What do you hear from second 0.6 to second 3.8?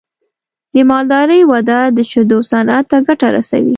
د مالدارۍ وده د شیدو صنعت ته ګټه رسوي.